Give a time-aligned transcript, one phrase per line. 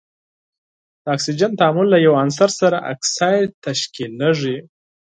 [1.03, 4.57] د اکسیجن تعامل له یو عنصر سره اکساید تشکیلیږي.